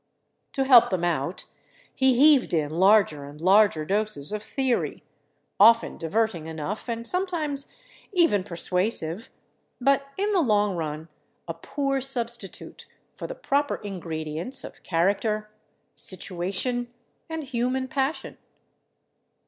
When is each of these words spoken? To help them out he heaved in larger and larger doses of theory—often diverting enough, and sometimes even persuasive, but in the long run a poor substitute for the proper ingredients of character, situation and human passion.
To 0.53 0.63
help 0.63 0.89
them 0.89 1.03
out 1.03 1.43
he 1.93 2.17
heaved 2.17 2.55
in 2.55 2.71
larger 2.71 3.23
and 3.23 3.39
larger 3.39 3.85
doses 3.85 4.31
of 4.33 4.41
theory—often 4.41 5.99
diverting 5.99 6.47
enough, 6.47 6.89
and 6.89 7.05
sometimes 7.05 7.67
even 8.11 8.43
persuasive, 8.43 9.29
but 9.79 10.07
in 10.17 10.31
the 10.31 10.41
long 10.41 10.75
run 10.75 11.07
a 11.47 11.53
poor 11.53 12.01
substitute 12.01 12.87
for 13.13 13.27
the 13.27 13.35
proper 13.35 13.75
ingredients 13.75 14.63
of 14.63 14.81
character, 14.81 15.51
situation 15.93 16.91
and 17.29 17.43
human 17.43 17.87
passion. 17.87 18.39